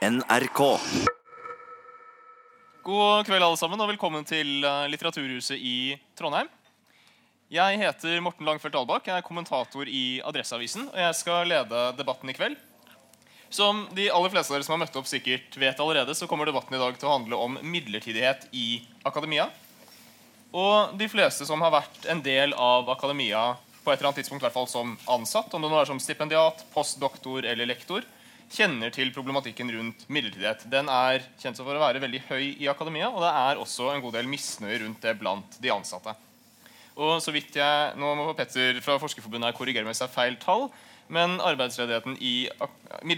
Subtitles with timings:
[0.00, 0.80] NRK.
[2.82, 6.48] God kveld, alle sammen, og velkommen til eh, Litteraturhuset i Trondheim.
[7.52, 10.86] Jeg heter Morten Langfeldt Albakk, jeg er kommentator i Adresseavisen.
[10.88, 12.56] Og jeg skal lede debatten i kveld.
[13.52, 16.48] Som de aller fleste av dere som har møtt opp, sikkert vet allerede, så kommer
[16.48, 19.50] debatten i dag til å handle om midlertidighet i akademia.
[20.56, 23.50] Og de fleste som har vært en del av akademia
[23.84, 26.00] på et eller annet tidspunkt, i hvert fall som ansatt, om det nå er som
[26.00, 28.08] stipendiat, postdoktor eller lektor,
[28.50, 30.66] kjenner til problematikken rundt midlertidighet.
[30.70, 34.02] Den er kjent for å være veldig høy i akademia, og det er også en
[34.02, 36.16] god del misnøye rundt det blant de ansatte.
[37.00, 40.38] Og så vidt jeg, Nå må Petter fra Forskerforbundet korrigere meg hvis det er feil
[40.42, 40.68] tall,
[41.10, 42.48] men arbeidsledigheten i,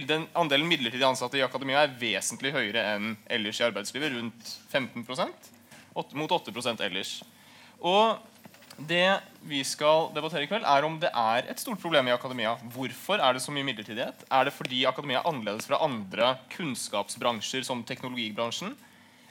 [0.09, 5.05] den andelen midlertidig ansatte i akademia er vesentlig høyere enn ellers i arbeidslivet, rundt 15
[5.93, 7.19] åtte- mot 8% ellers.
[7.81, 8.21] Og
[8.89, 12.55] det vi skal debattere i kveld, er om det er et stort problem i akademia.
[12.75, 14.25] Hvorfor er det så mye midlertidighet?
[14.31, 18.77] Er det fordi akademia er annerledes fra andre kunnskapsbransjer, som teknologibransjen?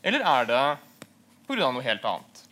[0.04, 0.64] Eller er det
[1.48, 1.72] pga.
[1.72, 2.44] noe helt annet?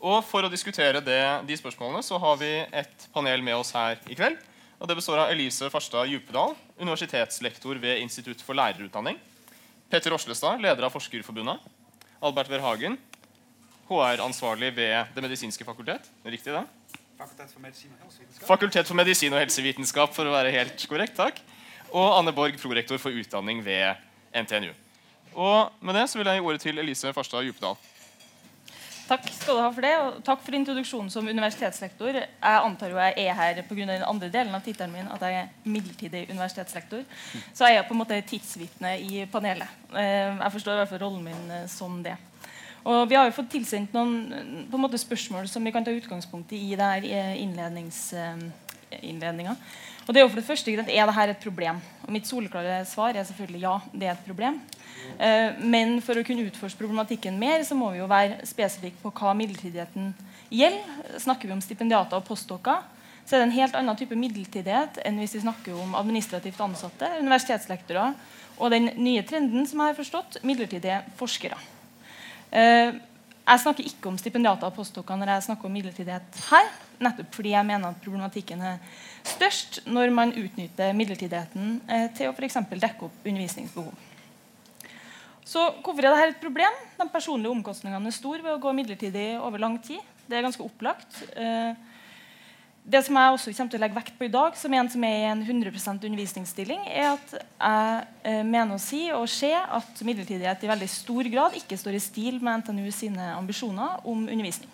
[0.00, 3.96] Og For å diskutere det, de spørsmålene så har vi et panel med oss her
[4.06, 4.36] i kveld.
[4.78, 9.18] og Det består av Elise Farstad Djupedal, universitetslektor ved Institutt for lærerutdanning.
[9.90, 11.62] Petter Oslestad, leder av Forskerforbundet.
[12.20, 12.98] Albert Verhagen,
[13.88, 16.08] HR-ansvarlig ved Det medisinske fakultet.
[16.24, 16.64] Riktig, da?
[17.16, 18.48] Fakultet for medisin og helsevitenskap.
[18.48, 21.16] Fakultet for medisin og helsevitenskap, for å være helt korrekt.
[21.16, 21.38] takk.
[21.92, 23.94] Og Anne Borg, prorektor for utdanning ved
[24.34, 24.72] NTNU.
[25.36, 27.76] Og Med det så vil jeg gi ordet til Elise Farstad Djupedal.
[29.06, 32.16] Takk skal du ha for det, og takk for introduksjonen som universitetslektor.
[32.18, 33.84] Jeg antar jo jeg er her pga.
[33.86, 37.04] den andre delen av tittelen min, at jeg er midlertidig universitetslektor.
[37.54, 39.68] Så jeg er på en måte tidsvitne i panelet.
[39.94, 42.16] Eh, Jeg forstår i hvert fall rollen min eh, som det.
[42.86, 45.84] Og Vi har jo fått tilsendt noen eh, på en måte spørsmål som vi kan
[45.84, 47.82] ta utgangspunkt i i denne
[49.02, 49.56] innledninga.
[50.06, 51.80] Og det Er jo for det første, er dette et problem?
[52.06, 54.60] Og Mitt soleklare svar er selvfølgelig ja, det er et problem.
[55.18, 59.10] Eh, Men for å kunne utforske problematikken mer, så må vi jo være spesifikke på
[59.10, 60.14] hva midlertidigheten
[60.50, 61.18] gjelder.
[61.18, 62.86] Snakker vi om stipendiater og postdokker,
[63.26, 67.18] så er det en helt annen type midlertidighet enn hvis vi snakker om administrativt ansatte,
[67.18, 68.14] universitetslektorer
[68.58, 71.58] og den nye trenden som jeg har forstått, midlertidige forskere.
[72.56, 72.96] Eh,
[73.46, 77.52] Jeg snakker ikke om stipendiater og postdokker når jeg snakker om midlertidighet her, nettopp fordi
[77.52, 78.80] jeg mener at problematikken er
[79.22, 83.92] størst når man utnytter midlertidigheten eh, til å eksempel dekke opp undervisningsbehov.
[85.46, 86.80] Så hvorfor er dette et problem?
[86.98, 90.02] De personlige omkostningene er store ved å gå midlertidig over lang tid.
[90.26, 91.20] Det er ganske opplagt.
[91.38, 91.78] Eh,
[92.86, 95.04] Det som jeg også kommer til å legge vekt på i dag, som en som
[95.08, 95.72] er i en 100
[96.06, 101.26] undervisningsstilling, er at jeg eh, mener å si og se at midlertidighet i veldig stor
[101.32, 104.70] grad ikke står i stil med NTNU sine ambisjoner om undervisning.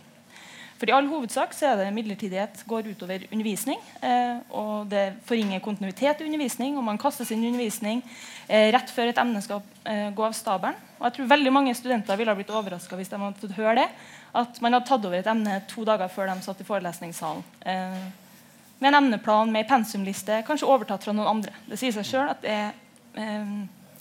[0.76, 3.80] For I all hovedsak så er det midlertidighet går utover undervisning.
[4.04, 8.04] Eh, og Det forringer kontinuitet i undervisning, og man kaster sin undervisning
[8.44, 9.64] eh, rett før et emne skal
[10.12, 10.76] gå av stabelen.
[11.00, 13.80] Og jeg tror veldig mange studenter ville ha blitt overraska hvis de hadde fått høre
[13.80, 13.88] det.
[14.34, 17.42] At man hadde tatt over et emne to dager før de satt i forelesningssalen.
[17.68, 18.02] Eh,
[18.82, 21.52] med en emneplan, med en pensumliste, kanskje overtatt fra noen andre.
[21.68, 22.56] Det sier seg sjøl at det
[23.20, 23.52] eh,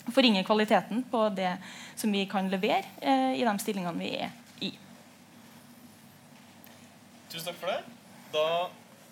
[0.09, 1.51] forringer kvaliteten på det
[1.99, 4.31] som vi kan levere eh, i de stillingene vi er
[4.63, 4.71] i.
[7.29, 7.81] Tusen takk for det.
[8.31, 8.45] Da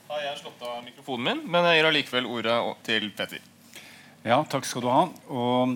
[0.09, 2.56] har jeg slått av mikrofonen min, men jeg gir allikevel ordet
[2.88, 3.44] til Petter.
[4.24, 5.03] Ja, takk skal du ha.
[5.30, 5.75] Og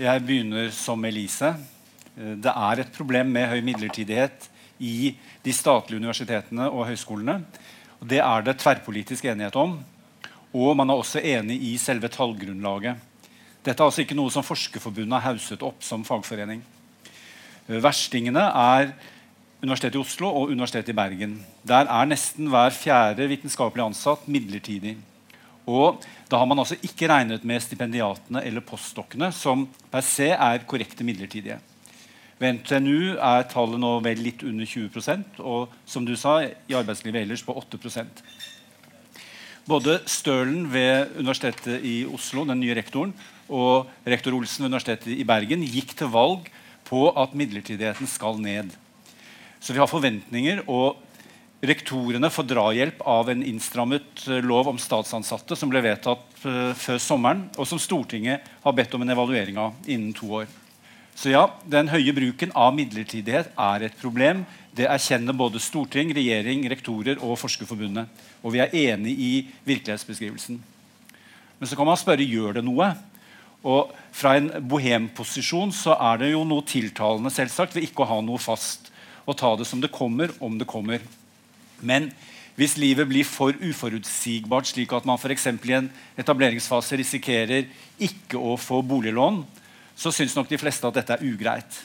[0.00, 1.54] jeg begynner som Elise.
[2.14, 5.14] Eh, Det er et problem med høy midlertidighet i
[5.44, 7.40] de statlige universitetene og høyskolene.
[8.00, 9.78] Og det er det tverrpolitisk enighet om.
[10.56, 12.96] Og man er også enig i selve tallgrunnlaget.
[13.66, 16.62] Dette er altså ikke noe som Forskerforbundet har hauset opp som fagforening.
[17.66, 18.92] Eh, Verstingene er
[19.56, 21.38] Universitetet i Oslo og Universitetet i Bergen.
[21.66, 24.94] Der er nesten hver fjerde vitenskapelig ansatt midlertidig.
[25.66, 30.66] Og da har man altså ikke regnet med stipendiatene eller postdokkene, som per se er
[30.68, 31.58] korrekte midlertidige.
[32.36, 37.22] Ved NTNU er tallet nå vel litt under 20% og som du sa, i arbeidslivet
[37.22, 38.20] ellers på 8%
[39.66, 43.10] Både Stølen ved Universitetet i Oslo, den nye rektoren,
[43.50, 46.46] og rektor Olsen ved Universitetet i Bergen gikk til valg
[46.86, 48.70] på at midlertidigheten skal ned.
[49.58, 51.02] Så vi har forventninger, og
[51.66, 57.02] rektorene får drahjelp av en innstrammet eh, lov om statsansatte som ble vedtatt eh, før
[57.02, 60.46] sommeren, og som Stortinget har bedt om en evaluering av innen to år.
[61.16, 64.44] Så ja, Den høye bruken av midlertidighet er et problem.
[64.76, 68.10] Det erkjenner både storting, regjering, rektorer og Forskerforbundet.
[68.44, 69.30] Og vi er enig i
[69.64, 70.60] virkelighetsbeskrivelsen.
[71.56, 72.90] Men så kan man spørre gjør det noe.
[73.64, 78.20] Og Fra en bohemposisjon så er det jo noe tiltalende selvsagt ved ikke å ha
[78.24, 78.92] noe fast.
[79.26, 81.02] Og ta det som det kommer, om det kommer.
[81.80, 82.12] Men
[82.56, 85.48] hvis livet blir for uforutsigbart, slik at man f.eks.
[85.48, 87.68] i en etableringsfase risikerer
[88.00, 89.42] ikke å få boliglån,
[89.96, 91.78] så syns nok de fleste at dette er ugreit.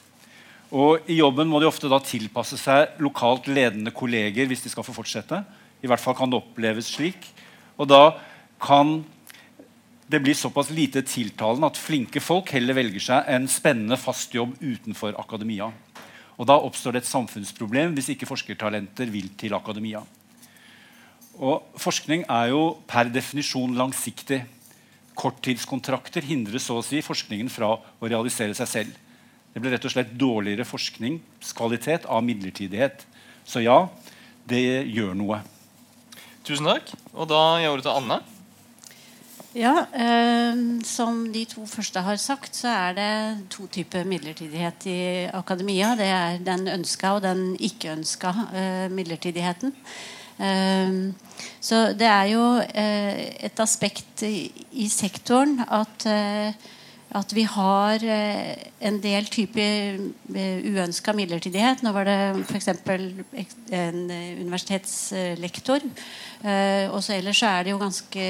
[0.72, 4.86] Og I jobben må de ofte da tilpasse seg lokalt ledende kolleger hvis de skal
[4.88, 5.42] få fortsette.
[5.84, 7.25] I hvert fall kan det oppleves slik.
[7.80, 8.04] Og da
[8.62, 9.02] kan
[10.12, 14.58] det bli såpass lite tiltalende at flinke folk heller velger seg en spennende, fast jobb
[14.60, 15.72] utenfor akademia.
[16.42, 20.02] Og Da oppstår det et samfunnsproblem hvis ikke forskertalenter vil til akademia.
[21.38, 24.42] Og Forskning er jo per definisjon langsiktig.
[25.22, 29.00] Korttidskontrakter hindrer så å si forskningen fra å realisere seg selv.
[29.54, 33.06] Det blir rett og slett dårligere forskningskvalitet av midlertidighet.
[33.46, 33.84] Så ja,
[34.50, 35.42] det gjør noe.
[36.48, 36.94] Tusen takk.
[37.14, 38.22] Og da gir jeg ordet til Anne.
[39.52, 40.56] Ja, eh,
[40.88, 45.96] Som de to første har sagt, så er det to typer midlertidighet i akademia.
[46.00, 49.76] Det er den ønska og den ikke-ønska eh, midlertidigheten.
[50.42, 51.00] Eh,
[51.62, 56.54] så det er jo eh, et aspekt i, sektoren at eh,
[57.12, 58.56] at vi har eh,
[58.88, 59.98] en del typer
[60.32, 61.84] eh, uønska midlertidighet.
[61.84, 62.70] Nå var det f.eks.
[62.72, 64.00] en
[64.40, 65.84] universitetslektor.
[65.84, 65.84] universitetslektor.
[66.96, 68.24] Også ellers så er det jo ganske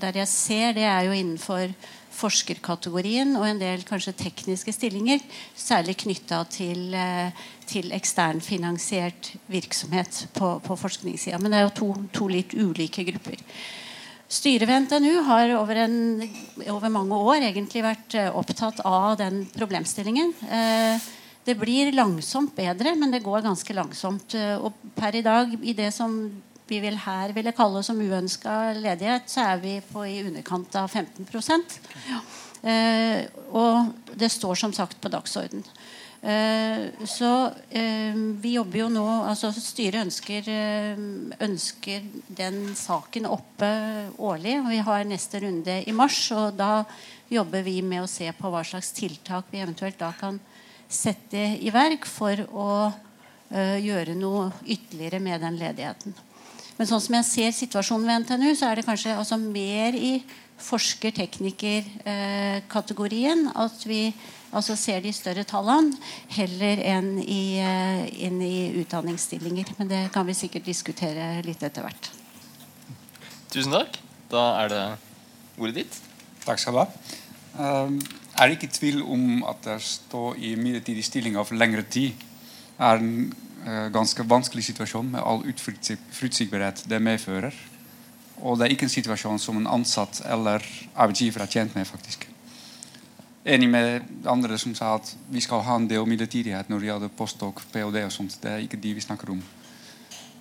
[0.00, 1.70] Der jeg ser, det er jo innenfor
[2.20, 5.24] forskerkategorien og en del kanskje tekniske stillinger.
[5.56, 6.94] Særlig knytta til,
[7.66, 11.40] til eksternfinansiert virksomhet på, på forskningssida.
[11.40, 13.40] Men det er jo to, to litt ulike grupper.
[14.30, 16.20] Styret ved NTNU har over, en,
[16.70, 20.30] over, mange år egentlig vært eh, opptatt av den problemstillingen.
[20.46, 21.08] Eh,
[21.42, 24.36] det blir langsomt bedre, men det går ganske langsomt.
[24.38, 26.14] Eh, og per i dag, i det som
[26.70, 30.88] vi vil her ville kalle som uønska ledighet, så er vi på i underkant av
[30.88, 31.26] 15
[32.08, 32.20] ja.
[33.56, 35.64] Og det står som sagt på dagsorden.
[36.22, 40.98] Eh, så eh, vi jobber jo nå altså Styret ønsker, eh,
[41.46, 43.70] ønsker, den saken oppe
[44.18, 44.58] årlig.
[44.60, 46.20] og Vi har neste runde i mars.
[46.32, 46.84] og Da
[47.30, 50.40] jobber vi med å se på hva slags tiltak vi eventuelt da kan
[50.88, 52.92] sette i verk for å
[53.50, 56.14] gjøre noe ytterligere med den ledigheten.
[56.80, 60.24] Men sånn som jeg ser situasjonen ved NTNU, så er det kanskje altså mer i
[60.64, 64.08] forsker-tekniker-kategorien at vi
[64.56, 65.92] altså ser de større tallene
[66.32, 67.60] heller enn i,
[68.24, 69.76] inn i utdanningsstillinger.
[69.76, 72.08] Men det kan vi sikkert diskutere litt etter hvert.
[73.52, 74.00] Tusen takk.
[74.32, 74.86] Da er det
[75.60, 75.92] ordet ditt.
[76.46, 76.88] Takk skal du ha.
[77.60, 82.16] Er det ikke tvil om at det står i midlertidige stillinger for lengre tid,
[82.80, 83.28] er en
[83.92, 87.54] ganske vanskelig situasjon med all utforutsigbarhet det medfører.
[88.40, 90.64] Og det er ikke en situasjon som en ansatt eller
[90.94, 91.86] arbeidsgiver er tjent med.
[91.86, 92.30] faktisk
[93.44, 97.16] enig med andre som sa at vi skal ha en del midlertidighet når det gjelder
[97.16, 98.04] postdoc, ph.d.
[98.04, 98.36] og sånt.
[98.42, 99.40] Det er ikke de vi snakker om.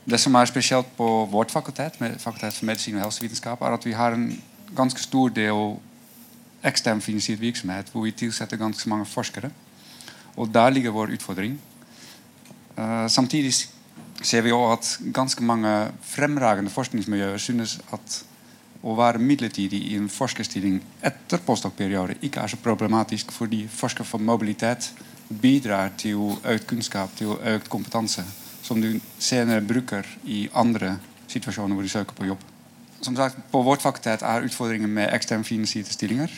[0.10, 3.86] Det som er spesielt på vårt fakultet, med fakultet for medisin og helsevitenskap, er at
[3.86, 4.32] vi har en
[4.76, 5.78] ganske stor del
[6.66, 9.52] ekstern finansiert virksomhet hvor vi tilsetter ganske mange forskere.
[10.36, 11.60] Og der ligger vår utfordring.
[12.80, 13.52] Uh, samtidig
[14.24, 15.72] ser vi også at ganske mange
[16.08, 18.20] fremragende forskningsmiljøer synes at
[18.80, 24.24] å være midlertidig i en forskerstilling etter postdoc-periode ikke er så problematisk, fordi forsker for
[24.24, 24.94] mobilitet
[25.30, 28.24] bidrar til økt kunnskap, til økt kompetanse,
[28.64, 30.96] som du senere bruker i andre
[31.30, 32.46] situasjoner hvor du søker på jobb.
[33.02, 36.32] Som sagt, På vårt fakultet er utfordringen med ekstern finansierte stillinger.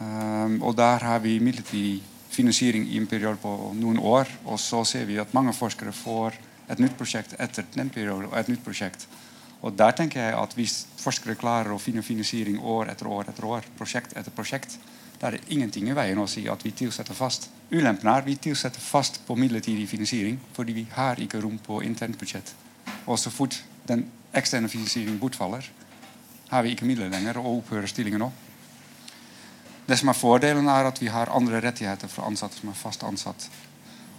[0.00, 4.28] Um, og der har vi midlertidig finansiering i en periode på noen år.
[4.46, 6.36] Og så ser vi at mange forskere får
[6.68, 9.08] et nytt prosjekt etter den perioden et nytt prosjekt
[9.62, 13.44] og der tenker jeg at Hvis forskere klarer å finne finansiering år etter år, etter
[13.44, 14.78] år, prosjekt etter prosjekt,
[15.18, 17.48] da er det ingenting i veien å si at vi tilsetter fast.
[17.70, 22.54] Ulempen er vi tilsetter fast på midlertidig finansiering fordi vi har ikke rom på internt.
[23.06, 25.64] Og så fort den eksterne finansieringen bortfaller,
[26.50, 28.47] har vi ikke midler lenger og opphører stillingen òg.
[29.88, 33.04] Det som er Fordelen er at vi har andre rettigheter for ansatte som er fast
[33.08, 33.46] ansatt.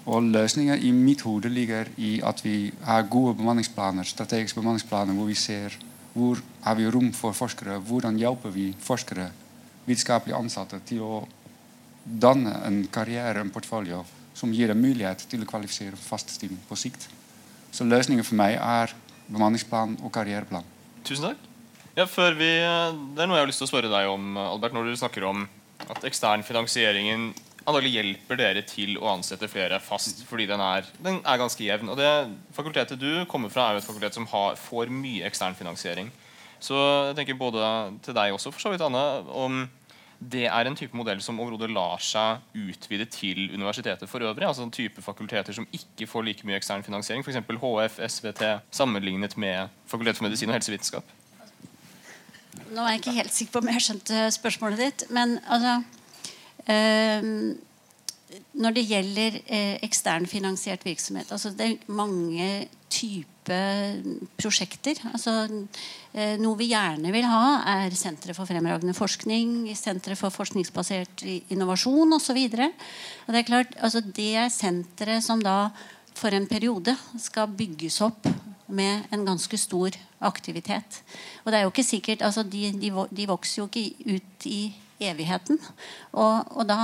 [0.09, 5.29] Og løsningen i mitt hode ligger i at vi har gode bemanningsplaner, strategiske bemanningsplaner hvor
[5.29, 5.75] vi ser
[6.15, 9.27] hvor har vi rom for forskere, hvordan hjelper vi forskere,
[9.85, 11.19] vitenskapelige ansatte, til å
[12.03, 14.01] danne en karriere, en portfolio,
[14.33, 17.05] som gir dem mulighet til å kvalifisere for fast stilling på sikt.
[17.71, 18.95] Så løsningen for meg er
[19.29, 20.65] bemanningsplan og karriereplan.
[21.05, 21.45] Tusen takk.
[21.93, 24.73] Ja, før vi, det er noe jeg har lyst til å spørre deg om, Albert,
[24.73, 25.45] når du snakker om
[25.87, 27.31] at eksternfinansieringen
[27.69, 31.89] hjelper dere til å ansette flere fast fordi den er, den er ganske jevn.
[31.89, 36.09] Og det fakultetet du kommer fra, er jo et fakultet som har, får mye eksternfinansiering.
[36.59, 36.75] Så
[37.09, 37.61] jeg tenker både
[38.03, 39.67] til deg også, for så vidt, Anne, om
[40.19, 44.47] det er en type modell som overhodet lar seg utvide til universitetet for øvrig.
[44.47, 47.23] altså en type fakulteter som ikke får like mye ekstern finansiering.
[47.23, 47.37] F.eks.
[47.37, 51.18] HF, SVT, sammenlignet med Fakultet for medisin og helsevitenskap.
[52.69, 55.05] Nå er jeg ikke helt sikker på om jeg skjønte spørsmålet ditt.
[55.15, 55.79] Men altså,
[56.69, 57.25] eh,
[58.61, 64.01] når det gjelder eh, eksternfinansiert virksomhet altså Det er mange typer
[64.37, 64.97] prosjekter.
[65.11, 65.33] Altså,
[66.13, 67.43] eh, noe vi gjerne vil ha,
[67.85, 71.23] er Sentre for fremragende forskning, Sentre for forskningsbasert
[71.53, 72.41] innovasjon osv.
[72.49, 75.69] Det er klart, altså, det er sentre som da
[76.19, 78.27] for en periode skal bygges opp
[78.69, 81.01] med en ganske stor aktivitet.
[81.43, 84.61] Og det er jo ikke sikkert, altså de, de, de vokser jo ikke ut i
[84.99, 85.59] evigheten.
[86.11, 86.79] Og, og da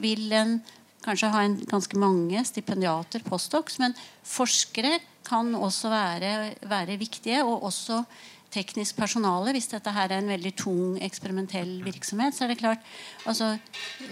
[0.00, 0.58] vil en
[1.04, 3.96] kanskje ha en, ganske mange stipendiater, postdocs, men
[4.26, 6.34] forskere kan også være,
[6.68, 7.44] være, viktige.
[7.44, 8.02] Og også
[8.50, 9.52] teknisk personale.
[9.54, 12.88] Hvis dette her er en veldig tung eksperimentell virksomhet, så er det klart
[13.30, 13.52] altså,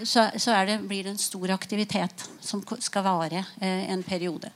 [0.04, 4.52] så, så det, blir det en stor aktivitet som skal vare eh, en periode.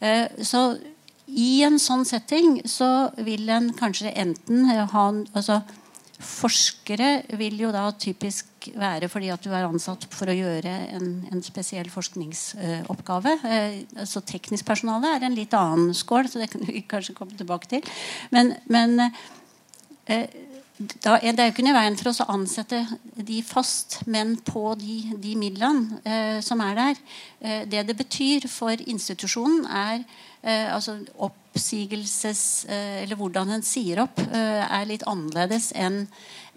[0.00, 0.78] Eh, så
[1.36, 5.60] i en sånn setting så vil en kanskje enten ha altså,
[6.20, 11.06] Forskere vil jo da typisk være fordi at du er ansatt for å gjøre en,
[11.32, 13.32] en spesiell forskningsoppgave.
[13.40, 17.38] Uh, så teknisk personale er en litt annen skål, så det kan vi kanskje komme
[17.40, 17.88] tilbake til.
[18.36, 20.28] Men, men eh,
[20.80, 22.78] da, det er jo ikke noe veien for oss å ansette
[23.16, 27.00] de fast, men på de, de midlene eh, som er der.
[27.40, 30.04] Eh, det det betyr for institusjonen, er
[30.42, 36.04] eh, altså oppsigelses eh, Eller hvordan en sier opp, eh, er litt annerledes enn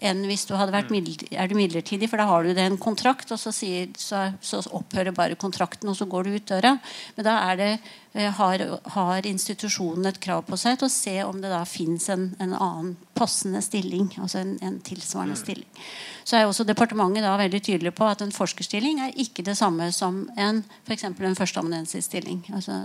[0.02, 3.30] enn hvis du hadde vært er du midlertidig, for da har du det en kontrakt,
[3.32, 6.74] og så, sier, så, så, opphører bare kontrakten, og så går du ut døra.
[7.16, 7.70] Men da det,
[8.14, 8.64] eh, har,
[8.96, 12.54] har, institusjonen et krav på seg til å se om det da fins en, en,
[12.54, 14.10] annen passende stilling.
[14.18, 15.42] Altså en, en tilsvarende mm.
[15.42, 15.82] stilling.
[16.24, 19.90] Så er også departementet da veldig tydelig på at en forskerstilling er ikke det samme
[19.94, 21.06] som en f.eks.
[21.10, 22.42] en førsteamanuensis stilling.
[22.54, 22.80] Altså,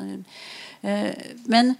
[0.83, 1.13] øh,
[1.47, 1.75] men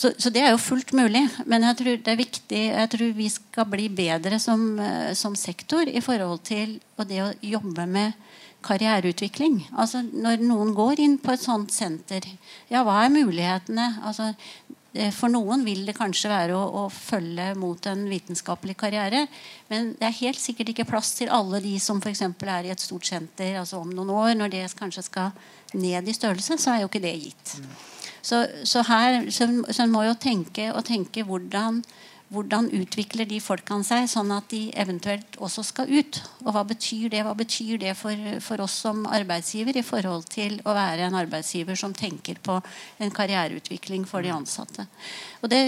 [0.00, 1.26] så, så, det er jo fullt mulig.
[1.44, 5.36] Men jeg tror det er viktig Jeg tror vi skal bli bedre som, eh, som
[5.36, 8.16] sektor i forhold til det å jobbe med
[8.64, 9.62] karriereutvikling.
[9.76, 12.24] Altså Når noen går inn på et sånt senter,
[12.72, 13.86] ja, hva er mulighetene?
[14.08, 14.32] Altså,
[14.94, 19.26] eh, for noen vil det kanskje være å, å, følge mot en vitenskapelig karriere.
[19.68, 22.24] Men det er helt sikkert ikke plass til alle de som f.eks.
[22.24, 24.34] er i et stort senter altså om noen år.
[24.40, 25.32] Når det kanskje skal
[25.76, 27.58] ned i størrelse, så er jo ikke det gitt.
[28.20, 28.26] Mm.
[28.26, 31.80] Så, så her så, så en må jo tenke og tenke hvordan,
[32.30, 36.20] hvordan utvikler de folkene seg, sånn at de eventuelt også skal ut?
[36.44, 40.60] Og hva betyr det Hva betyr det for, for, oss som arbeidsgiver i forhold til
[40.64, 42.60] å være en arbeidsgiver som tenker på
[43.00, 44.86] en karriereutvikling for de ansatte?
[45.40, 45.62] Og det,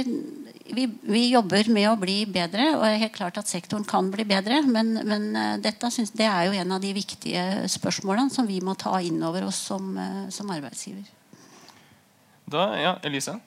[0.71, 4.13] vi, vi, jobber med å bli bedre, og det er helt klart at sektoren kan
[4.13, 4.61] bli bedre.
[4.69, 8.61] Men, men eh, dette synes, det er jo en av de viktige spørsmålene som vi
[8.65, 11.09] må ta inn over oss som, eh, som arbeidsgiver.
[12.53, 13.39] Da, ja, Elise?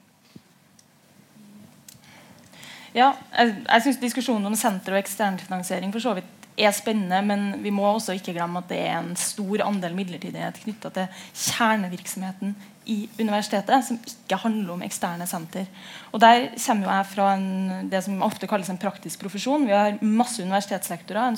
[2.95, 7.49] Ja, jeg, jeg synes diskusjonen om senter og eksternfinansiering for så vidt er spennende, men
[7.63, 12.53] vi må også ikke glemme at det er en stor andel midlertidighet knytta til kjernevirksomheten
[12.87, 15.67] i universitetet, som ikke handler om eksterne senter.
[16.13, 19.67] Og Der kommer jeg fra en, det som ofte kalles en praktisk profesjon.
[19.67, 21.35] Vi har masse universitetslektorer,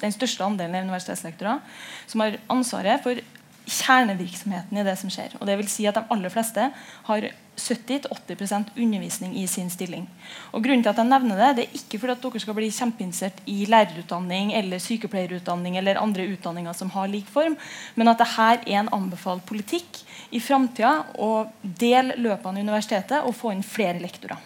[0.00, 1.62] den største andelen er universitetslektorer,
[2.06, 3.22] som har ansvaret for
[3.66, 5.34] kjernevirksomheten i det som skjer.
[5.40, 6.70] Og det vil si at De aller fleste
[7.08, 10.06] har 70-80% undervisning i sin stilling.
[10.52, 12.70] Og grunnen til at jeg nevner Det det er ikke fordi at dere skal bli
[12.70, 17.56] kjempeinteressert i lærerutdanning eller sykepleierutdanning eller andre utdanninger som har lik form,
[17.94, 23.34] men at dette er en anbefalt politikk i framtida å dele løpene i universitetet og
[23.34, 24.38] få inn flere lektorer.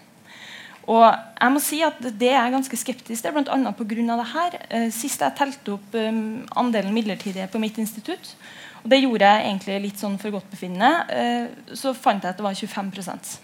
[0.90, 3.72] Og jeg må si at Det er ganske skeptisk til, bl.a.
[3.76, 4.16] pga.
[4.16, 4.58] det her.
[4.70, 8.34] Eh, sist jeg telte opp um, andelen midlertidige på mitt institutt,
[8.82, 10.90] og Det gjorde jeg egentlig litt sånn for godtbefinnende.
[11.12, 13.38] Eh, så fant jeg at det var 25%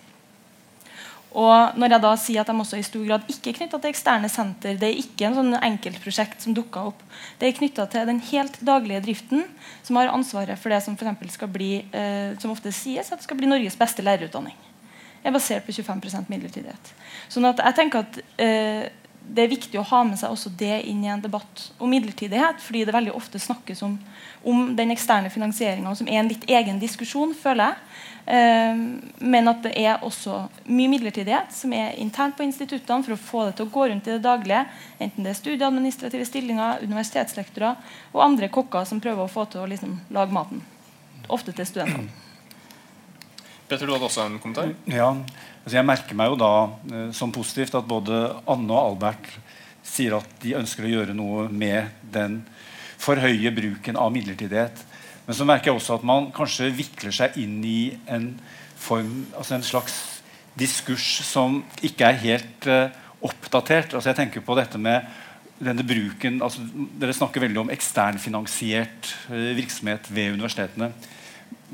[1.37, 3.93] og når jeg da sier at de også i stor grad ikke er knytta til
[3.93, 7.03] eksterne senter, det er ikke en sånn enkeltprosjekt som dukka opp.
[7.37, 9.45] Det er knytta til den helt daglige driften,
[9.85, 13.29] som har ansvaret for det som for skal bli, eh, som ofte sies at det
[13.29, 14.57] skal bli Norges beste lærerutdanning.
[15.25, 16.93] Er basert på 25% midlertidighet.
[17.29, 18.89] Sånn at jeg tenker at eh,
[19.27, 22.61] det er viktig å ha med seg også det inn i en debatt om midlertidighet,
[22.63, 23.97] fordi det veldig ofte snakkes om,
[24.47, 27.97] om den eksterne finansieringa som er en litt egen diskusjon, føler jeg.
[28.27, 28.83] Eh,
[29.23, 33.47] men at det er også mye midlertidighet som er internt på instituttene for å få
[33.49, 34.65] det til å gå rundt i det daglige,
[34.99, 39.71] enten det er studieadministrative stillinger, universitetslektorer og andre kokker som prøver å få til å
[39.71, 40.63] liksom, lage maten.
[41.31, 42.26] Ofte til studentene.
[43.67, 44.71] Petter, du hadde også en kommentar?
[44.91, 45.11] Ja,
[45.67, 46.51] Altså jeg merker meg jo da
[46.95, 48.15] eh, som positivt at både
[48.47, 49.33] Anne og Albert
[49.87, 52.37] sier at de ønsker å gjøre noe med den
[53.03, 54.79] for høye bruken av midlertidighet.
[55.27, 58.29] Men så merker jeg også at man kanskje vikler seg inn i en,
[58.79, 59.99] form, altså en slags
[60.55, 62.95] diskurs som ikke er helt uh,
[63.27, 63.91] oppdatert.
[63.91, 65.03] Altså jeg tenker på dette med
[65.59, 66.63] denne bruken altså,
[67.01, 70.93] Dere snakker veldig om eksternfinansiert uh, virksomhet ved universitetene.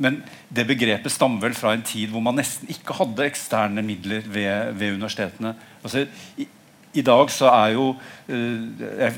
[0.03, 4.25] Men det begrepet stammer vel fra en tid hvor man nesten ikke hadde eksterne midler
[4.25, 5.53] ved, ved universitetene.
[5.83, 6.07] Altså,
[6.41, 6.47] i,
[6.95, 9.13] i, dag så er jo uh, Jeg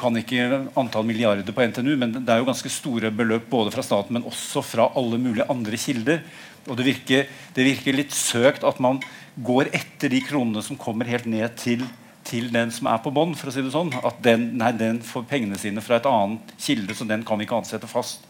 [0.00, 0.44] kan ikke
[0.80, 4.28] antall milliarder på NTNU, men det er jo ganske store beløp både fra staten, men
[4.28, 6.22] også fra alle mulige andre kilder.
[6.68, 7.26] Og det virker,
[7.56, 9.00] det virker litt søkt at man
[9.40, 11.84] går etter de kronene som kommer helt ned til
[12.30, 13.32] til den som er på bånn.
[13.34, 17.06] Si det sånn, at den, nei, den får pengene sine fra et annet kilde, så
[17.08, 18.26] den kan vi ikke ansette fast.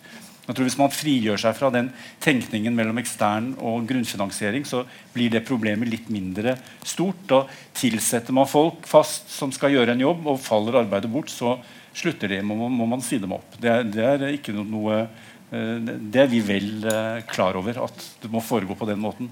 [0.50, 1.92] Jeg tror Hvis man frigjør seg fra den
[2.22, 4.82] tenkningen mellom ekstern og grunnfinansiering, så
[5.14, 7.20] blir det problemet litt mindre stort.
[7.30, 7.44] Da
[7.78, 11.54] tilsetter man folk fast som skal gjøre en jobb, og faller arbeidet bort, så
[11.94, 12.40] slutter de.
[12.42, 13.54] Må, må man si dem opp.
[13.62, 18.32] Det det er ikke noe eh, det er vi vel eh, klar over, at det
[18.34, 19.30] må foregå på den måten.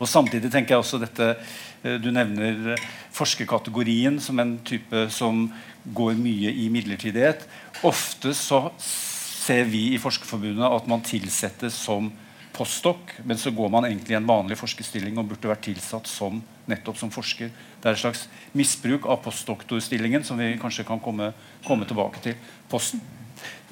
[0.00, 1.32] Og Samtidig tenker jeg også dette
[1.82, 2.76] Eh, du nevner
[3.16, 5.46] forskerkategorien som en type som
[5.96, 7.46] går mye i midlertidighet.
[7.86, 8.66] Ofte så
[9.40, 12.10] ser vi i Forskerforbundet at man tilsettes som
[12.52, 16.42] postdok, men så går man egentlig i en vanlig forskerstilling og burde vært tilsatt som,
[16.68, 17.52] nettopp som forsker.
[17.80, 18.26] Det er et slags
[18.58, 21.30] misbruk av postdoktorstillingen som vi kanskje kan komme,
[21.66, 22.36] komme tilbake til.
[22.70, 23.00] Post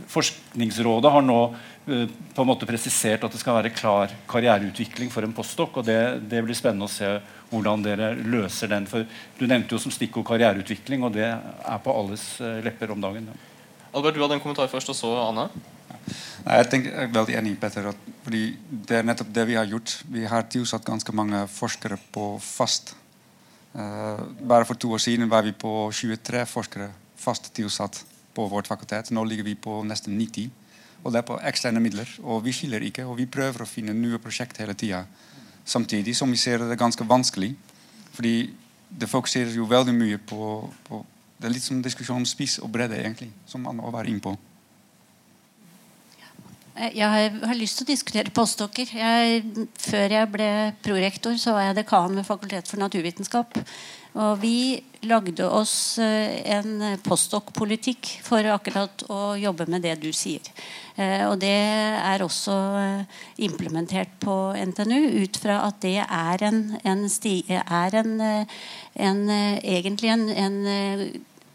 [0.08, 5.26] Forskningsrådet har nå uh, på en måte presisert at det skal være klar karriereutvikling for
[5.26, 5.80] en postdok.
[5.80, 5.98] og det,
[6.30, 7.10] det blir spennende å se
[7.50, 8.86] hvordan dere løser den.
[8.88, 9.04] For
[9.36, 13.28] Du nevnte jo som stikkord karriereutvikling, og det er på alles uh, lepper om dagen.
[13.28, 13.47] Ja.
[13.92, 15.48] Albert, du hadde en kommentar først, og så Anne.
[16.44, 17.90] Nei, jeg, tenker, er veldig enig Petter,
[18.24, 19.98] fordi Det er nettopp det vi har gjort.
[20.12, 22.94] Vi har tilsatt ganske mange forskere på fast.
[23.74, 28.02] Uh, bare for to år siden var vi på 23 forskere fast tilsatt
[28.34, 29.10] på vårt fakultet.
[29.10, 30.50] Nå ligger vi på nesten 90.
[31.04, 32.08] Og det er på eksterne midler.
[32.22, 33.06] Og vi skiller ikke.
[33.08, 35.04] Og vi prøver å finne nye prosjekt hele tida.
[35.64, 37.54] Samtidig som vi ser det er ganske vanskelig.
[38.16, 38.34] Fordi
[38.88, 41.04] det fokuseres jo veldig mye på, på
[41.38, 43.30] Det er litt som diskusjon om spiss og bredde, egentlig.
[43.46, 44.34] Som man må være innpå.
[46.78, 48.90] Jeg har lyst til å diskutere postdokker.
[49.82, 50.50] Før jeg ble
[50.84, 53.58] prorektor, så var jeg dekan ved Fakultet for naturvitenskap.
[54.18, 60.42] Og vi lagde oss eh, en postdoc-politikk for akkurat å jobbe med det du sier.
[60.96, 66.62] Eh, og det er også eh, implementert på NTNU ut fra at det er en,
[66.82, 68.14] en, sti, er en,
[69.06, 70.58] en egentlig en, en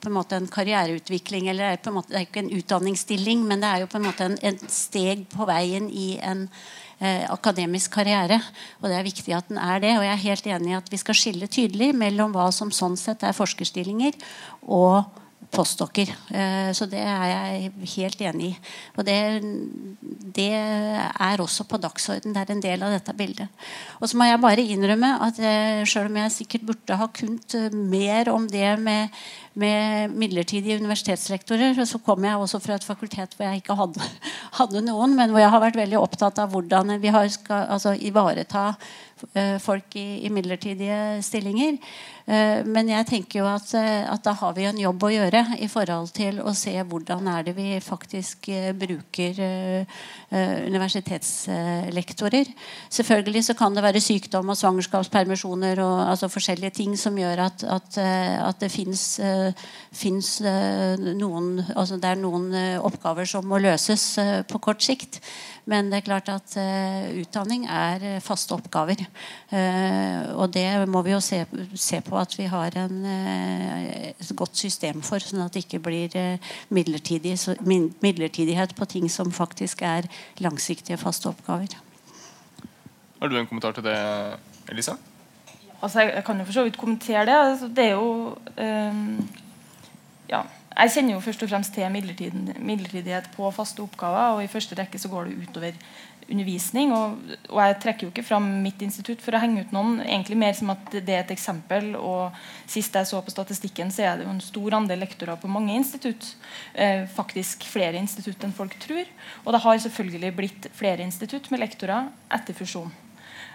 [0.04, 1.48] på en måte en karriereutvikling.
[1.50, 4.60] eller Det er ikke en utdanningsstilling, men det er jo på en måte en, en
[4.68, 6.50] steg på veien i en
[7.00, 8.42] eh, akademisk karriere.
[8.82, 9.96] Og det er viktig at den er det.
[9.98, 13.00] Og jeg er helt enig i at vi skal skille tydelig mellom hva som sånn
[13.00, 14.20] sett er forskerstillinger
[14.68, 15.23] og
[15.54, 16.14] postdokker.
[16.30, 18.54] Eh, så det er jeg helt enig i.
[18.98, 19.18] Og det,
[20.38, 22.36] det, er også på dagsorden.
[22.36, 23.66] Det er en del av dette bildet.
[24.00, 25.42] Og så må jeg bare innrømme at
[25.90, 29.22] sjøl selv om jeg sikkert burde ha kunnet eh, mer om det med,
[29.60, 34.10] med midlertidige universitetsrektorer, så kommer jeg også fra et fakultet hvor jeg ikke hadde,
[34.60, 37.96] hadde noen, men hvor jeg har vært veldig opptatt av hvordan vi har, skal altså,
[37.96, 38.74] ivareta
[39.64, 41.78] folk i, i midlertidige stillinger.
[42.24, 45.42] Eh, men jeg tenker jo at, eh, at, da har vi en jobb å gjøre
[45.60, 49.42] i forhold til å se hvordan er det vi faktisk eh, bruker
[50.34, 52.48] universitetslektorer.
[52.90, 57.64] Selvfølgelig så kan det være sykdom og svangerskapspermisjoner og altså forskjellige ting som gjør at,
[57.70, 59.20] at, at det fins
[60.42, 62.50] noen altså det er noen
[62.82, 64.18] oppgaver som må løses
[64.50, 65.22] på kort sikt.
[65.70, 69.00] Men det er klart at uh, utdanning er uh, faste oppgaver.
[69.52, 71.44] Uh, og det må vi jo se,
[71.80, 76.18] se, på at vi har en, et godt system for, sånn at det ikke blir
[76.74, 80.10] midlertidig, så, midlertidighet på ting som faktisk er
[80.44, 81.78] langsiktige, faste oppgaver.
[83.22, 83.98] Har du en kommentar til det,
[84.68, 84.98] Elisa?
[85.80, 87.40] Altså, jeg, jeg kan jo for så vidt kommentere det.
[87.40, 89.30] Altså, det er jo um,
[90.28, 94.38] ja, jeg kjenner jo først og fremst til midlertidighet på faste oppgaver.
[94.38, 95.78] og I første rekke så går det utover
[96.30, 96.94] undervisning.
[96.96, 97.18] Og,
[97.50, 100.00] og, jeg trekker jo ikke fram mitt institutt for å henge ut noen.
[100.02, 101.94] egentlig mer som at det er et eksempel.
[102.00, 102.34] og
[102.66, 105.76] Sist jeg så på statistikken, så er det jo en stor andel lektorer på mange
[105.76, 106.34] institutt.
[106.74, 109.06] Eh, faktisk flere institutt enn folk tror.
[109.46, 113.03] Og det har selvfølgelig blitt flere institutt med lektorer etter fusjon.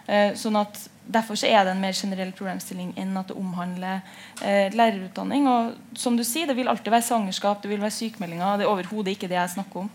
[0.09, 4.03] Eh, sånn at Derfor er det en mer generell problemstilling enn at det omhandler
[4.44, 5.47] eh, lærerutdanning.
[5.49, 8.59] Og som du sier, Det vil alltid være svangerskap, det vil være sykemeldinger.
[8.59, 9.88] Det er overhodet ikke det jeg snakker om.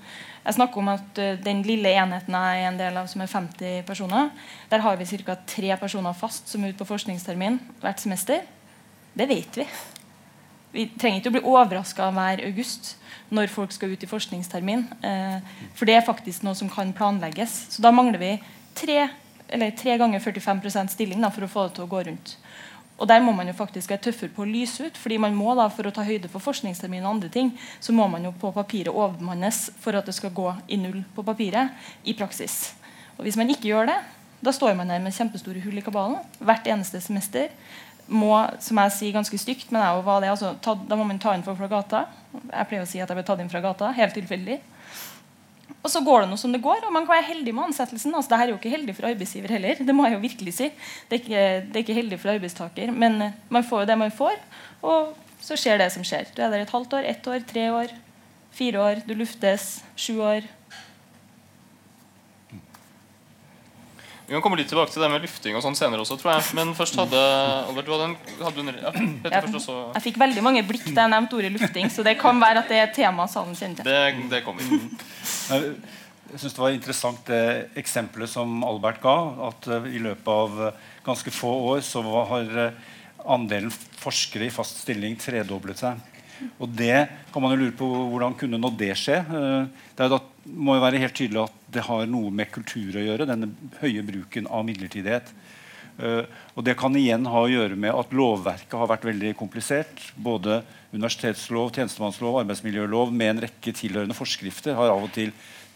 [0.44, 3.30] Jeg snakker om at uh, Den lille enheten jeg er en del av, som er
[3.30, 4.32] 50 personer,
[4.72, 5.38] der har vi ca.
[5.48, 8.42] tre personer fast som er ute på forskningstermin hvert semester.
[9.14, 9.68] Det vet vi.
[10.74, 12.96] Vi trenger ikke å bli overraska hver august
[13.30, 14.88] når folk skal ut i forskningstermin.
[15.06, 15.40] Eh,
[15.78, 17.68] for det er faktisk noe som kan planlegges.
[17.76, 18.32] Så da mangler vi
[18.74, 19.06] tre
[19.54, 22.38] eller tre ganger 45% stilling da, for å få det til å gå rundt.
[22.98, 24.98] Og der må man jo faktisk være tøffere på å lyse ut.
[24.98, 28.08] fordi man må da, For å ta høyde for forskningstermin og andre ting, så må
[28.08, 31.70] man jo på papiret overbemannes for at det skal gå i null på papiret
[32.04, 32.74] i praksis.
[33.18, 34.00] Og Hvis man ikke gjør det,
[34.42, 37.50] da står man der med kjempestore hull i kabalen hvert eneste semester.
[38.08, 41.34] Må, som jeg sier ganske stygt, men jeg, det, altså, ta, da må man ta
[41.34, 42.06] inn fra gata.
[42.34, 44.60] Jeg pleier å si at jeg ble tatt inn fra gata, helt tilfeldig.
[45.84, 48.14] Og så går det noe som det går, og man kan være heldig med ansettelsen.
[48.16, 49.82] altså Dette er jo ikke heldig for arbeidsgiver heller.
[49.84, 50.70] Det må jeg jo virkelig si.
[51.10, 52.94] Det er ikke, det er ikke heldig for arbeidstaker.
[53.04, 54.40] Men eh, man får jo det man får,
[54.80, 55.12] og
[55.44, 56.32] så skjer det som skjer.
[56.32, 57.92] Du er der et halvt år, ett år, tre år,
[58.56, 59.04] fire år.
[59.04, 59.82] Du luftes.
[60.00, 60.48] Sju år.
[64.24, 66.46] Vi kan komme litt tilbake til det med lufting og sånn senere også, tror jeg.
[66.56, 67.20] Men først hadde
[67.68, 68.94] Albert, du hadde en, hadde en ja,
[69.36, 69.76] jeg, også.
[69.98, 72.72] jeg fikk veldig mange blikk da jeg nevnte ordet lufting, så det kan være at
[72.72, 73.92] det er et tema salen kjenner til.
[73.92, 74.64] Det, det kommer.
[75.52, 77.44] Jeg synes Det var interessant det
[77.80, 79.16] eksempelet som Albert ga.
[79.50, 82.82] At uh, i løpet av uh, ganske få år så har uh,
[83.36, 86.00] andelen forskere i fast stilling tredoblet seg.
[86.60, 89.20] Og det kan man jo lure på hvordan kunne nå det skje.
[89.96, 93.28] det da, må jo være helt tydelig at det har noe med kultur å gjøre,
[93.30, 95.30] denne høye bruken av midlertidighet.
[96.00, 96.24] Uh,
[96.58, 100.08] og Det kan igjen ha å gjøre med at lovverket har vært veldig komplisert.
[100.16, 100.62] Både
[100.94, 105.34] universitetslov, tjenestemannslov, arbeidsmiljølov med en rekke tilhørende forskrifter har av og til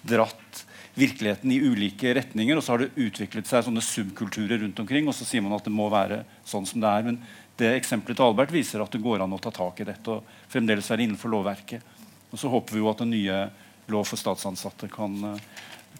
[0.08, 0.63] dratt
[0.97, 2.58] virkeligheten i ulike retninger.
[2.58, 5.67] Og så har det utviklet seg sånne subkulturer rundt omkring, og så sier man at
[5.67, 7.08] det må være sånn som det er.
[7.12, 7.21] Men
[7.58, 10.36] det eksempelet til Albert viser at det går an å ta tak i dette og
[10.49, 11.95] fremdeles være innenfor lovverket.
[12.34, 13.47] Og så håper vi jo at den nye
[13.88, 15.41] lov for statsansatte kan uh,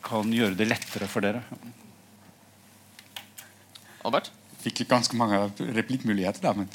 [0.04, 1.44] kan gjøre det lettere for dere.
[4.08, 4.32] Albert?
[4.64, 6.54] Fikk ganske mange replikkmuligheter, da.
[6.58, 6.70] Men,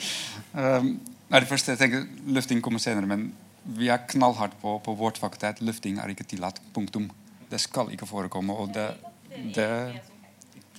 [0.54, 0.92] um,
[1.32, 3.30] det første jeg tenker, Løfting kommer senere, men
[3.64, 5.62] vi er knallhardt på, på vårt fakultet.
[5.64, 6.60] Løfting er ikke tillatt.
[6.74, 7.08] Punktum.
[7.50, 8.54] Det skal ikke forekomme.
[8.54, 8.88] og det,
[9.54, 9.68] det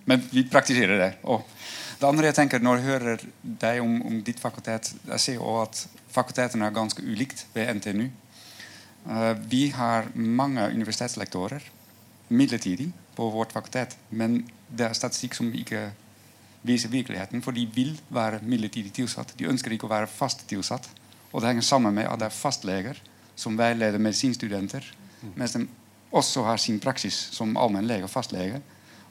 [0.06, 1.12] men vi praktiserer det.
[1.24, 1.44] Og
[2.00, 5.62] det andre jeg tenker Når jeg hører deg om, om ditt fakultet Jeg ser også
[5.64, 8.10] at fakultetene er ganske ulikt ved NTNU.
[9.08, 11.64] Uh, vi har mange universitetslektorer
[12.30, 13.98] midlertidig på vårt fakultet.
[14.10, 15.88] Men det er statistikk som vi ikke
[16.64, 17.44] viser virkeligheten.
[17.44, 19.36] For de vil være midlertidig tilsatt.
[19.40, 20.90] De ønsker ikke å være fast tilsatt.
[21.32, 23.00] Og det henger sammen med at det er fastleger
[23.36, 24.86] som veileder medisinstudenter.
[25.36, 25.66] Mens de
[26.14, 28.62] også har sin praksis som allmennlege og fastlege.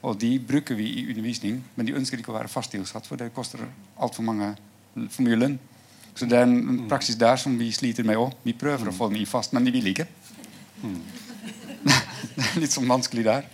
[0.03, 3.19] Og de bruker vi i undervisning, men de ønsker ikke å være fast tilsatt, for
[3.19, 3.63] det koster
[3.95, 4.25] altfor
[5.09, 5.59] for mye lønn.
[6.13, 8.35] Så det er en praksis der som vi sliter med òg.
[8.43, 10.05] Vi prøver å få dem i fast, men de vil ikke.
[12.35, 13.47] det er litt sånn vanskelig der.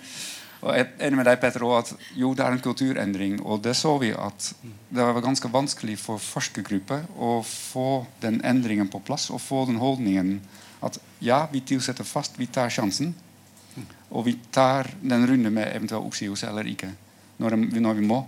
[0.60, 3.38] Og jeg er enig med deg, Petter, at jo, det er en kulturendring.
[3.48, 4.50] Og det så vi at
[4.92, 9.30] det var ganske vanskelig for forskergrupper å få den endringen på plass.
[9.32, 10.40] Og få den holdningen
[10.84, 13.14] at ja, vi tilsetter fast, vi tar sjansen.
[14.10, 16.92] Og vi tar den runde med eventuell oppsigelse eller ikke.
[17.40, 18.24] Når, når, vi må.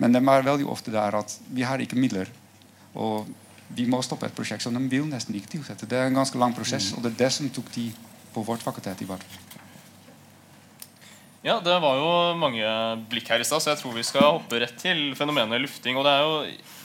[0.00, 2.30] Men det er veldig ofte der at vi har ikke midler.
[2.96, 3.28] Og
[3.76, 5.88] vi må stoppe et prosjekt, så de vil nesten ikke tilsette.
[5.90, 7.92] Det er en ganske lang prosess, og det er det som tok tid
[8.32, 9.02] på vårt fakultet.
[9.02, 9.65] i hvert fall.
[11.46, 12.66] Ja, Det var jo mange
[13.06, 15.94] blikk her i stad, så jeg tror vi skal hoppe rett til fenomenet lufting.
[15.94, 16.32] og Det er jo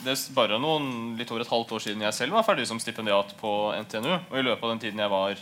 [0.04, 2.78] det er bare noen, litt over et halvt år siden jeg selv var ferdig som
[2.78, 3.50] stipendiat på
[3.82, 4.12] NTNU.
[4.30, 5.34] Og i løpet av den tiden jeg var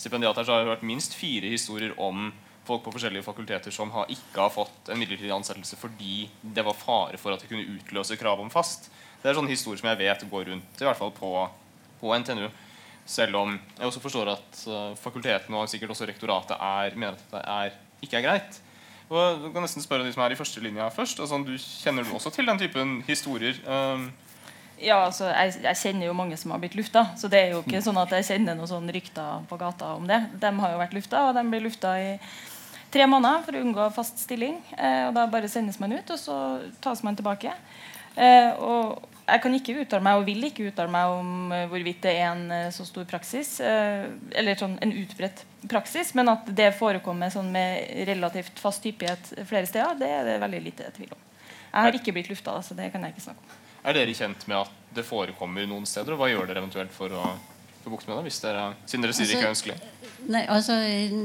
[0.00, 2.32] stipendiat her, så har jeg hørt minst fire historier om
[2.64, 6.78] folk på forskjellige fakulteter som har, ikke har fått en midlertidig ansettelse fordi det var
[6.78, 8.88] fare for at det kunne utløse krav om fast.
[9.20, 11.36] Det er sånne historier som jeg vet går rundt, i hvert fall på,
[12.00, 12.48] på NTNU.
[13.04, 17.34] Selv om jeg også forstår at uh, fakultetene og sikkert også rektoratet er, mener at
[17.36, 18.60] det er ikke er greit.
[19.12, 21.20] Og du kan nesten spørre de som er i første linja først.
[21.20, 23.58] Altså, du Kjenner du også til den typen historier?
[23.66, 24.08] Um,
[24.82, 27.04] ja, altså, jeg, jeg, kjenner jo mange som har blitt lufta.
[27.20, 30.08] Så det er jo ikke sånn at jeg kjenner noen sånn rykter på gata om
[30.08, 30.18] det.
[30.40, 32.10] De har jo vært lufta, og de blir lufta i
[32.92, 34.58] tre måneder for å unngå fast stilling.
[34.78, 36.36] Eh, og Da bare sendes man ut, og så
[36.82, 37.52] tas man tilbake.
[38.16, 42.02] Eh, og jeg kan ikke uttale meg og vil ikke uttale meg om uh, hvorvidt
[42.04, 46.48] det er en uh, så stor praksis, eh, eller sånn en utbredt praksis, men at
[46.50, 51.14] det forekommer sånn med relativt fast hyppighet flere steder, det er det veldig lite tvil
[51.14, 51.22] om.
[51.72, 53.58] Jeg har ikke blitt lufta, så det kan jeg ikke snakke om.
[53.82, 57.14] Er dere kjent med at det forekommer noen steder, og hva gjør dere eventuelt for
[57.16, 57.32] å
[57.82, 58.26] få bukt med det?
[58.28, 59.78] Hvis dere, siden dere sier altså, det ikke er ønskelig?
[60.30, 60.76] Nei, altså,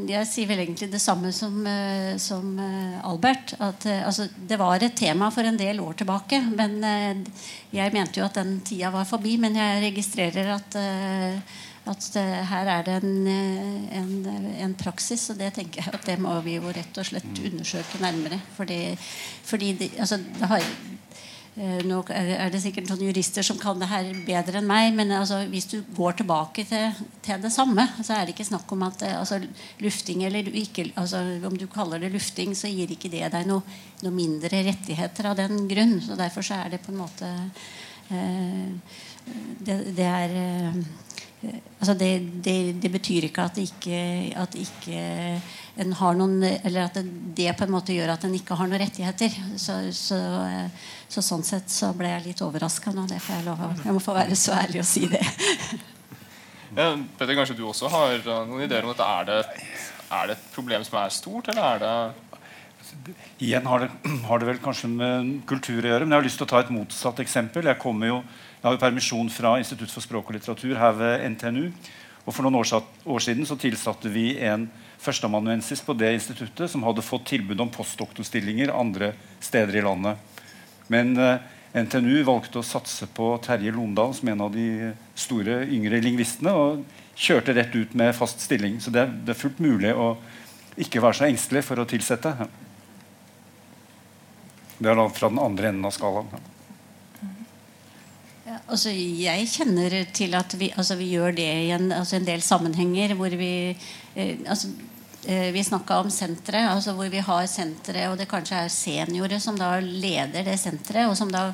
[0.09, 3.53] Jeg sier vel egentlig det samme som, uh, som uh, Albert.
[3.59, 6.41] At, uh, altså, det var et tema for en del år tilbake.
[6.57, 6.79] Men
[7.73, 9.35] jeg mente jo at den tida var forbi.
[9.41, 10.79] Men jeg registrerer at,
[11.87, 12.19] at
[12.51, 13.27] her er det en,
[14.01, 14.11] en,
[14.65, 15.29] en, praksis.
[15.33, 18.39] Og det tenker jeg at det må vi jo rett og slett undersøke nærmere.
[18.57, 18.81] Fordi,
[19.47, 20.63] fordi det, altså, det har
[21.57, 25.09] Eh, nå er det sikkert noen jurister som kan det her bedre enn meg, men
[25.17, 28.83] altså, hvis du går tilbake til, til, det samme, så er det ikke snakk om
[28.85, 29.39] at eh, altså,
[29.81, 33.65] lufting eller ikke, altså, Om du kaller det lufting, så gir ikke det deg noe,
[34.05, 35.97] noe mindre rettigheter av den grunn.
[36.05, 37.33] så Derfor så er det på en måte
[38.07, 40.77] det, det, er
[41.43, 42.11] altså det,
[42.43, 43.99] det, det, betyr ikke at ikke,
[44.41, 45.01] at ikke
[45.77, 48.81] en har noen Eller at det, på en måte gjør at en ikke har noen
[48.81, 49.35] rettigheter.
[49.61, 50.17] Så, så,
[51.07, 53.05] så sånn sett så ble jeg litt overraska nå.
[53.09, 55.23] Det får jeg lov Jeg må få være så ærlig å si det.
[56.75, 59.05] Ja, Petter, kanskje du også har noen ideer om dette.
[59.05, 59.67] Er det,
[60.13, 61.93] er det et problem som er stort, eller er det
[63.43, 63.89] Igjen har det,
[64.29, 66.05] har det, vel kanskje med kultur å gjøre.
[66.05, 67.69] Men jeg har lyst til å ta et motsatt eksempel.
[67.69, 68.19] Jeg, jo,
[68.57, 71.65] jeg har jo permisjon fra Institutt for språk og litteratur her ved NTNU.
[72.27, 74.67] Og For noen år, år siden så tilsatte vi en
[74.99, 80.17] førsteamanuensis på det instituttet som hadde fått tilbud om postdoktorstillinger andre steder i landet.
[80.91, 81.45] Men eh,
[81.77, 86.51] NTNU valgte å satse på Terje Londal som en av de store yngre lingvistene.
[86.51, 86.83] Og
[87.17, 88.81] kjørte rett ut med fast stilling.
[88.83, 90.15] Så det, det er fullt mulig å
[90.77, 92.33] ikke være så engstelig for å tilsette.
[94.77, 96.29] Det er da fra den andre enden av skalaen.
[98.47, 102.27] Ja, altså jeg kjenner til at vi, altså vi gjør det i en, altså en
[102.27, 104.69] del sammenhenger hvor vi eh, altså
[105.25, 109.43] eh, vi snakka om senteret, altså hvor vi har senteret, og det kanskje er seniorer
[109.43, 111.49] som da leder det senteret, og som da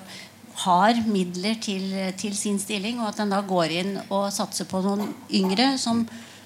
[0.68, 1.88] har midler til,
[2.20, 6.04] til, sin stilling, og at en da går inn og satser på noen yngre som,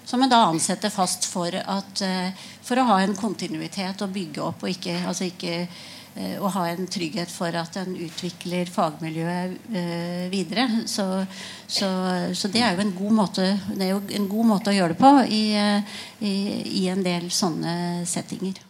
[0.07, 4.45] som en da ansetter fast for, at, eh, for å ha en kontinuitet og bygge
[4.45, 5.65] opp, og ikke, altså ikke
[6.41, 10.67] å ha en trygghet for at en utvikler fagmiljøet eh, videre.
[10.89, 11.07] Så,
[11.67, 11.89] så,
[12.33, 14.95] så, det er jo en god måte Det er jo en god måte å gjøre
[14.95, 15.43] det på i,
[16.25, 16.35] i,
[16.83, 18.66] i en del sånne settinger.